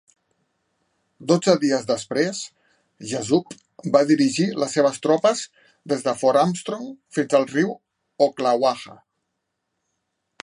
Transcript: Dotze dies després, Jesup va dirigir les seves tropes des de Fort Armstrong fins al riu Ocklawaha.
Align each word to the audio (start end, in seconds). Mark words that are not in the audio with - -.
Dotze 1.31 1.53
dies 1.63 1.83
després, 1.89 2.39
Jesup 3.11 3.53
va 3.97 4.01
dirigir 4.13 4.47
les 4.63 4.73
seves 4.77 4.97
tropes 5.05 5.43
des 5.93 6.03
de 6.07 6.15
Fort 6.23 6.41
Armstrong 6.45 6.87
fins 7.19 7.35
al 7.41 7.45
riu 7.51 7.75
Ocklawaha. 8.29 8.97